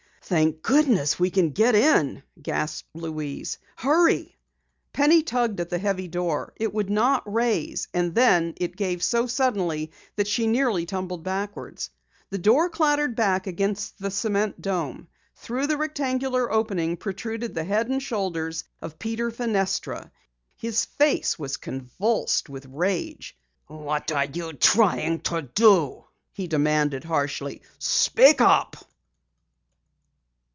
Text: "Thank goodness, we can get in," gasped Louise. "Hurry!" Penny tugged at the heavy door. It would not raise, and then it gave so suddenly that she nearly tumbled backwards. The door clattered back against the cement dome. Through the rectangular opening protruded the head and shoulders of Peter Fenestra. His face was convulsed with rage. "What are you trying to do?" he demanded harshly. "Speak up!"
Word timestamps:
"Thank 0.23 0.61
goodness, 0.61 1.19
we 1.19 1.29
can 1.29 1.49
get 1.49 1.75
in," 1.75 2.23
gasped 2.41 2.87
Louise. 2.95 3.57
"Hurry!" 3.75 4.33
Penny 4.93 5.23
tugged 5.23 5.59
at 5.59 5.67
the 5.69 5.77
heavy 5.79 6.07
door. 6.07 6.53
It 6.55 6.73
would 6.73 6.89
not 6.89 7.23
raise, 7.29 7.89
and 7.93 8.15
then 8.15 8.53
it 8.55 8.77
gave 8.77 9.03
so 9.03 9.27
suddenly 9.27 9.91
that 10.15 10.29
she 10.29 10.47
nearly 10.47 10.85
tumbled 10.85 11.23
backwards. 11.23 11.89
The 12.29 12.37
door 12.37 12.69
clattered 12.69 13.13
back 13.13 13.45
against 13.45 13.99
the 13.99 14.09
cement 14.09 14.61
dome. 14.61 15.09
Through 15.35 15.67
the 15.67 15.75
rectangular 15.75 16.49
opening 16.49 16.95
protruded 16.95 17.53
the 17.53 17.65
head 17.65 17.89
and 17.89 18.01
shoulders 18.01 18.63
of 18.81 18.99
Peter 18.99 19.31
Fenestra. 19.31 20.11
His 20.55 20.85
face 20.85 21.37
was 21.37 21.57
convulsed 21.57 22.47
with 22.47 22.67
rage. 22.67 23.37
"What 23.67 24.13
are 24.13 24.25
you 24.27 24.53
trying 24.53 25.21
to 25.21 25.41
do?" 25.41 26.05
he 26.31 26.47
demanded 26.47 27.03
harshly. 27.03 27.63
"Speak 27.79 28.39
up!" 28.39 28.77